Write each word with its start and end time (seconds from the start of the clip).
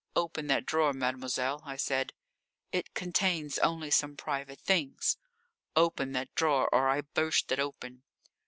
"Open 0.15 0.47
that 0.47 0.65
drawer, 0.65 0.93
mademoiselle," 0.93 1.61
I 1.63 1.75
said. 1.75 2.11
"It 2.71 2.95
contains 2.95 3.59
only 3.59 3.91
some 3.91 4.17
private 4.17 4.59
things." 4.59 5.17
"Open 5.75 6.11
that 6.13 6.33
drawer 6.33 6.67
or 6.73 6.89
I 6.89 7.01
burst 7.01 7.51
it 7.51 7.59
open." 7.59 8.01